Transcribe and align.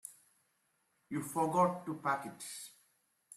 You 1.11 1.21
forgot 1.21 1.85
to 1.85 1.93
pack 1.93 2.25
it. 2.25 2.43